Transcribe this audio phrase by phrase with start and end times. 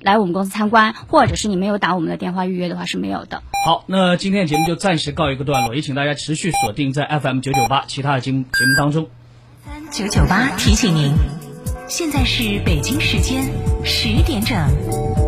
[0.00, 3.42] 来我们公司参观，或者是你没有打我们的电话预约的话是没有的。
[3.66, 9.08] 好，那今天的节目就暂时告一个段落，也请大家持续锁定在 FM 九九八其他的节目节目当中。
[9.66, 11.12] 三九九八提醒您，
[11.88, 13.44] 现在是北京时间
[13.84, 15.27] 十点整。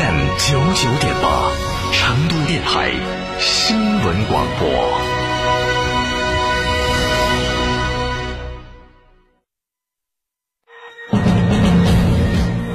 [0.00, 1.52] FM 九九点八，
[1.92, 2.90] 成都电台
[3.38, 4.66] 新闻广播。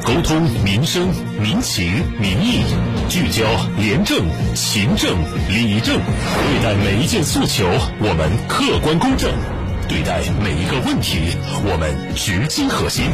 [0.03, 1.09] 沟通民生
[1.41, 2.63] 民情民意，
[3.09, 3.43] 聚焦
[3.79, 4.19] 廉政
[4.53, 5.17] 勤政
[5.49, 7.67] 理政，对待每一件诉求，
[8.01, 9.31] 我们客观公正；
[9.89, 13.05] 对待每一个问题，我们直击核心。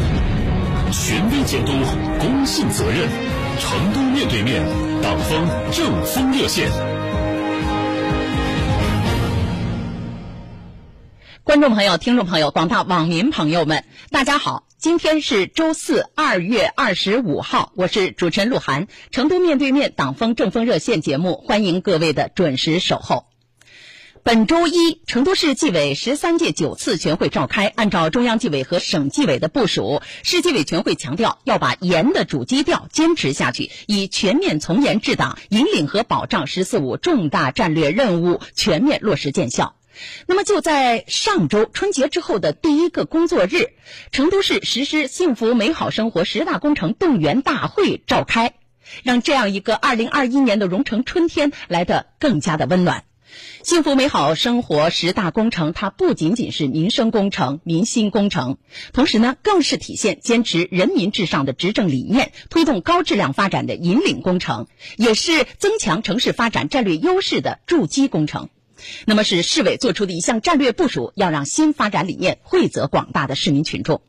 [0.91, 1.71] 权威监督，
[2.19, 3.07] 公信责任。
[3.61, 4.65] 成都面对面，
[5.03, 6.71] 党风政风热线。
[11.43, 14.63] 观众朋友、听众朋友、广大网民朋友们，大家好！
[14.79, 18.87] 今天是周四，二月二十五号，我是主持人鹿晗。
[19.11, 23.30] 成都面对面，党风政风热线节目，欢迎各位的准时守候。
[24.23, 27.65] 本周一，成都市纪委十三届九次全会召开。
[27.75, 39.75] 按照中央纪委和省纪委的部署，市纪委全会强调要把严的主基调坚持下去，以全面从严治党，引领和保障“十四五”重大战略任务全面落实见效。
[40.27, 43.73] 那么，就在上周春节之后的第一个工作日，
[44.11, 48.53] 成都市实施幸福美好生活十大工程动员大会召开，
[49.01, 53.03] 让这样一个二零二一年的蓉城春天来得更加的温暖。
[53.63, 58.57] 幸福美好生活十大工程，它不仅仅是民生工程、民心工程，
[58.91, 68.49] 同时呢，更是体现坚持人民至上的执政理念、推动高质量发展的引领工程，也是增强城市发展战略优势的筑基工程。
[69.05, 74.01] 那么，是市委做出的一项战略部署，要让新发展理念惠泽广大的市民群众。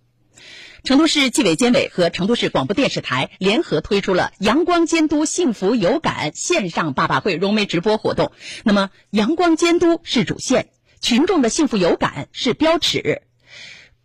[0.84, 8.32] 成都市纪委监委和成都市广播电视台联合推出了“阳光监督幸福有感”线上爸爸会融媒直播活动。
[8.64, 13.22] 那么，阳光监督是主线，群众的幸福有感是标尺。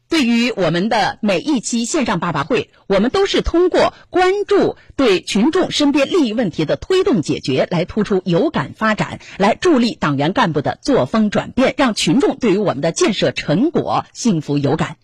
[0.09, 14.95] 对于我们的每一期线上爸爸会，我们都是通过关注对群众身边利益问题的推动解决，来突出有感发展，来助力党员干部的作风转变，让群众对于我们的建设成果幸福有感。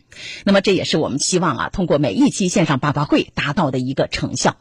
[0.45, 4.55] 那么，这也是我们希望啊，通过每一期线上爸爸会达到的一个成效。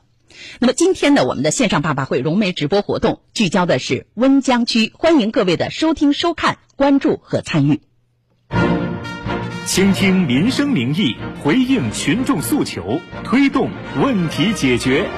[0.59, 7.92] 那么，今天呢，我们的线上爸爸会融媒直播活动聚焦的是温江区，欢迎各位的收听、收看、关注和参与。
[9.65, 15.09] 倾听民生民意，回应群众诉求，推动问题解决。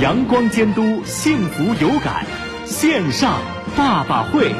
[0.00, 2.24] 阳光监督，幸福有感，
[2.66, 3.40] 线上
[3.76, 4.54] 爸爸会。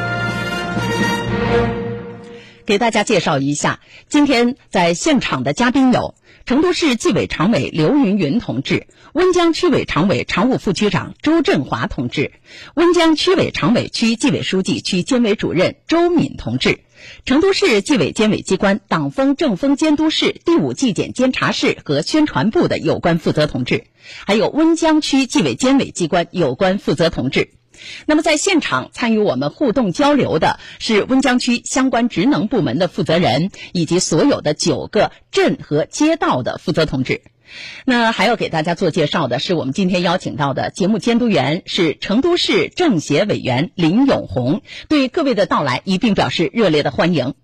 [2.67, 3.79] 给大家介绍一下，
[4.09, 6.15] 今天在现场的嘉宾有
[6.51, 12.33] 成都市纪委常委刘云云同志、温江区委常委、常务副区长周振华同志、
[12.75, 16.81] 温江区委常委、区纪委书记、区监委主任周敏同志、
[17.25, 23.85] 成都市纪委监委机关党风政风监督室第五纪检监察室和宣传部的有关负责同志，
[24.27, 27.60] 还有温江区纪委监委机关有关负责同志。
[28.07, 37.23] 那么，在现场参与我们互动交流的是温江区相关职能部门的负责人，以及所有的九个镇和街道的负责同志。
[37.85, 47.35] 那还要给大家做介绍的是，我们今天邀请到的节目监督员是成都市政协委员林永红，对各位的到来一并表示热烈的欢迎。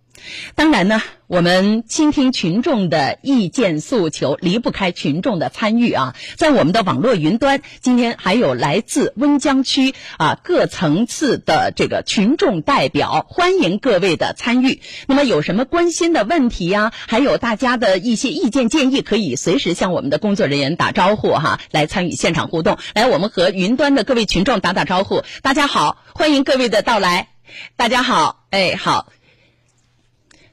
[0.55, 6.15] 当然呢，我们倾听群众的意见诉求，离不开群众的参与啊。
[6.37, 14.81] 在我们的网络云端，今天还有来自温江区啊各层次的这个群众代表，欢迎各位的参与。
[15.07, 16.93] 那么有什么关心的问题呀？
[17.07, 22.79] 还有大家的一些意见建议，可以随时向我们的工作人员打招呼哈，来参与现场互动。
[22.95, 25.23] 来，我们和云端的各位群众打打招呼。
[25.43, 27.29] 大家好，欢迎各位的到来。
[27.77, 29.09] 大家好，哎，好。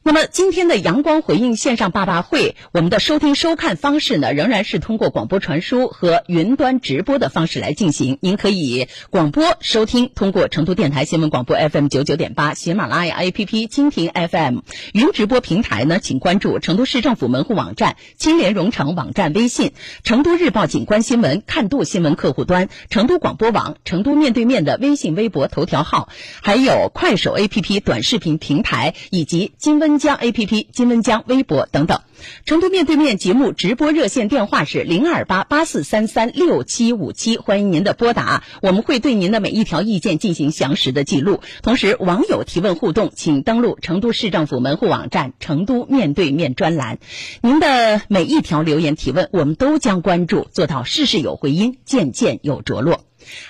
[0.06, 8.18] 那么今天的阳光回应线上爸爸会，我们的收听收看方式呢，仍然是通过广播传输和云端直播的方式来进行。
[8.20, 14.58] 您可以广播收听，通过成都电台新闻广播 FM 九九点八、喜马拉雅 APP、蜻蜓 FM
[14.92, 19.72] 云直播平台呢，请关注成都市政府门户网站、青联蓉城网站微信、
[20.04, 26.10] 成都日报景观新闻看度新闻客户端、成都广播网、成都面对面的微信、微博、头条号，
[26.42, 29.93] 还有快手 APP 短视频平台以及金温。
[29.94, 32.02] 温江 APP、金温江微博等等。
[32.46, 41.42] 成都面对面节目直播热线电话是零二八八四三三六七五七，欢迎您的拨打，我们会对您的每一条意见进行详实的记录。
[41.62, 46.98] 同时，网友提问互动，请登录成都市政府门户网站“成都面对面”专栏，
[47.44, 53.02] 您的每一条留言提问，我们都将关注，做到事事有回音，件件有着落。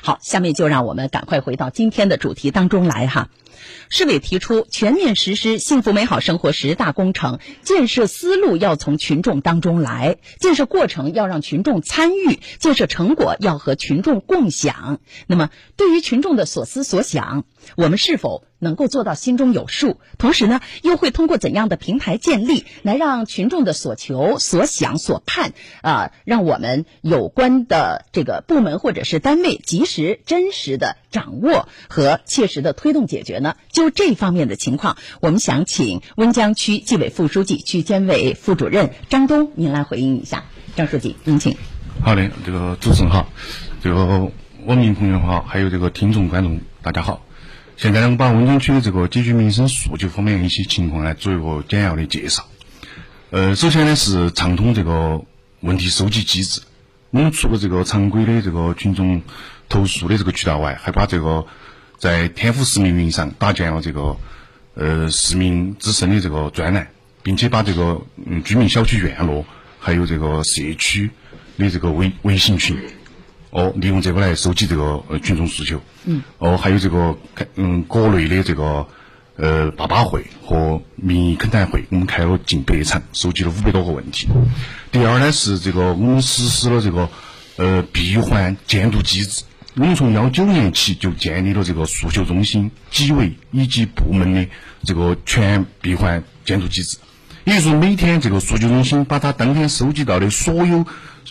[0.01, 3.29] 好，下面就让我们赶快回到今天的主题当中来哈。
[3.89, 14.99] 市委提出全面实施幸福美好生活十大工程，建设思路要从群众当中来，建设过程要让群众参与，建设成果要和群众共享。
[15.27, 19.99] 那么，对于群众的所思所想，我们是否能够做到心中有数？
[20.17, 33.55] 同时呢，又会通过怎样的平台建立，来让群众的所求、所想、所盼啊，让我们有关的这个部门或者是单位及时、真实的掌握和切实的推动解决呢？
[33.71, 40.45] 就这方面的情况，我们想请温江区纪委副书记、区监委副主任张东您来回应一下。
[40.75, 41.55] 张书记，您请。
[42.01, 43.27] 好的，这个主持人好，
[43.81, 44.31] 这个
[44.65, 47.25] 网民朋友好，还有这个听众观众大家好。
[47.75, 52.47] 现在呢，我把温江区的这个解决民生诉求方面一些情况呢，做一个简要的介绍。
[53.31, 55.25] 呃，首先呢是畅通这个
[55.59, 56.61] 问题收集机制。
[57.09, 59.21] 我们除了这个常规的这个群众
[59.69, 61.45] 投诉的这个渠道外，还把这个
[61.97, 64.17] 在天府市民云上搭建了这个
[64.75, 66.87] 呃市民之声的这个专栏，
[67.23, 69.45] 并且把这个嗯居民小区院落
[69.79, 71.09] 还有这个社区
[71.57, 72.77] 的这个微微信群。
[73.53, 75.79] 哦，利用这个来收集这个呃群众诉求。
[76.05, 76.23] 嗯。
[76.39, 78.87] 哦，还有这个开嗯国内的这个
[79.35, 84.27] 呃坝坝会和民意恳谈会，我们开了近百场，收集了五百多个问题。
[84.91, 87.09] 第二呢是这个我们实施了这个
[87.57, 89.43] 呃闭环监督机制。
[89.75, 94.47] 我们从幺九年起就建立了这个诉求中心、纪委以及部门的
[94.83, 96.97] 这个全闭环监督机制。
[97.43, 100.85] 也就是说，每天这个诉求中心把他当天收集到的所有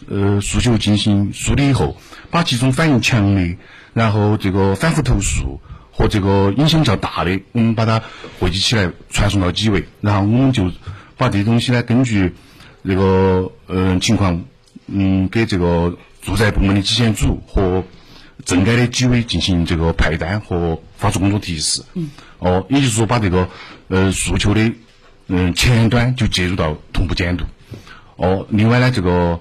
[0.09, 1.97] 呃诉求进行梳理以后。
[2.33, 3.59] 把几种反应强烈，
[3.93, 5.61] 然后这个反复投诉
[5.93, 8.03] 和这个影响较大的，我们把它
[8.41, 10.73] 汇集起来传送到纪委，然后我们就
[11.19, 12.33] 把这些东西呢，根据
[12.87, 14.45] 这个嗯情况，
[14.87, 17.85] 嗯给这个住宅部门的纪检组和
[18.47, 21.85] 政改的纪委进行这个派单和发出工作提示。
[21.93, 22.11] 嗯。
[22.39, 23.51] 哦，也就是说，把这个
[23.89, 24.73] 呃诉求的
[25.27, 27.45] 嗯前端就介入到同步监督。
[28.17, 29.39] 哦，另外呢，这个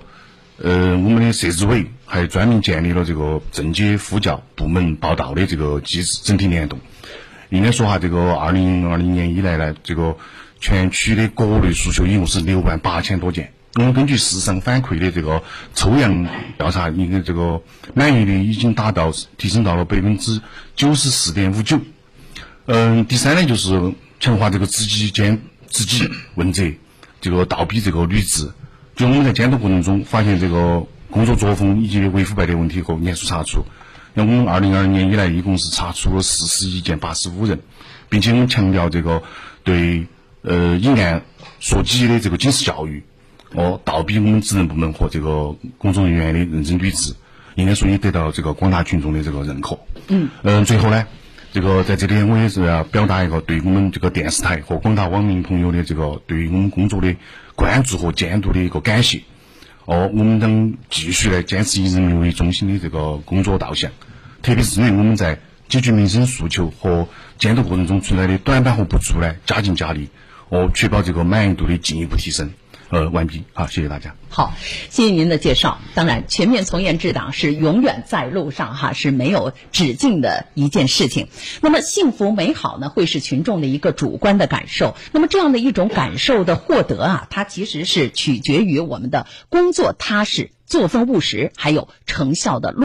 [0.57, 1.87] 呃我们的设置委。
[2.11, 6.77] 还专门建立了这个政接呼叫部门报到的这个机制，整体联动。
[7.47, 10.17] 应该说哈，这个二零二零年以来呢，这个
[10.59, 13.53] 全区的各类诉求一共是六万八千多件。
[13.75, 15.41] 我们根据市场反馈的这个
[15.73, 16.27] 抽样
[16.57, 17.61] 调查，应该这个
[17.93, 20.41] 满意率已经达到提升到了百分之
[20.75, 21.79] 九十四点五九。
[22.65, 26.73] 嗯，第三呢，就是强化这个自己监自己问责，
[27.21, 28.51] 这个倒逼这个履职。
[28.97, 30.85] 就我们在监督过程中发现这个。
[31.11, 33.65] 工作作风以及违腐败的问题和严肃查处。
[34.13, 37.59] 那我们二零二零年以来，一共是查处了四十一件八十五人，
[38.09, 39.23] 并且我们强调这个
[39.63, 40.07] 对
[40.41, 41.23] 呃以案
[41.59, 43.03] 溯及的这个警示教育，
[43.53, 47.13] 哦，倒逼我们职能部门和这个工作人员的认真履职，
[47.55, 49.79] 应该说也得到这个广大群众的这个认可。
[50.07, 50.29] 嗯。
[50.43, 51.05] 嗯，最后呢，
[51.53, 57.15] 这个在这里我也是要表达一个对我们这个电视台和广大网民朋友的这个对于我们工作的
[57.55, 59.21] 关注和监督的一个感谢。
[59.91, 63.91] 哦，我们将继续来坚持以人民为中心的这个工作导向，
[64.41, 70.07] 特别是针对我们在解决民生诉求和监督过程中存在的短板和不足呢，加劲加力，
[70.47, 72.53] 哦，确保这个满意度的进一步提升。
[72.91, 73.43] 呃，完毕。
[73.53, 74.15] 好，谢谢大家。
[74.29, 74.53] 好，
[74.89, 75.79] 谢谢您的介绍。
[75.93, 81.29] 当然，全面从严治党是永远在路上哈，是没有止境的一件事情。
[81.61, 84.95] 那么，幸福美好呢，会是群众的一个主观的感受。
[85.13, 92.79] 那么，这样的一种感受的获得啊，它其实是取决于我们的工作踏实、作风务实，还有成效的落。